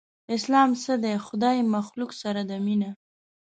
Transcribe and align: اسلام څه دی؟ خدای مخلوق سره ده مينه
اسلام 0.35 0.69
څه 0.83 0.93
دی؟ 1.03 1.15
خدای 1.27 1.57
مخلوق 1.75 2.11
سره 2.21 2.41
ده 2.49 2.57
مينه 2.65 2.91